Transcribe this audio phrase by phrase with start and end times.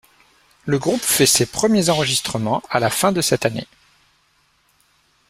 [0.65, 3.67] Le groupe fait ses premiers enregistrements à la fin de cette année.